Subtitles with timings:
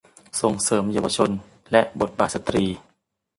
[0.41, 1.31] ส่งเสริมเยาวชน
[1.71, 2.65] และบทบาทสตรี